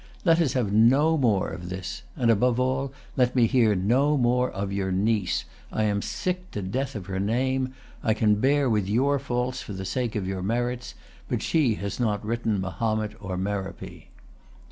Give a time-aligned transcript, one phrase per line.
[0.25, 2.01] Let us have no more of this.
[2.15, 5.45] And, above all, let me hear no more of your niece.
[5.71, 7.75] I am sick to death of her name.
[8.01, 10.95] I can bear with your faults for the sake of your merits;
[11.29, 14.05] but she has not written Mahomet or Merope."